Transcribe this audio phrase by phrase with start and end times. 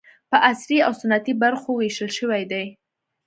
[0.29, 2.65] په عصري او سنتي برخو وېشل شوي دي.